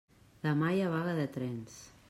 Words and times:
Demà 0.47 0.71
hi 0.77 0.81
ha 0.85 0.89
vaga 0.95 1.15
de 1.21 1.29
trens. 1.39 1.81